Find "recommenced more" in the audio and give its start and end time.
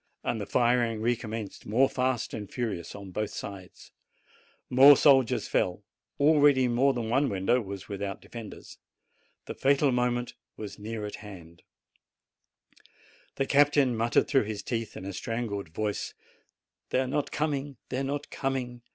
0.99-1.87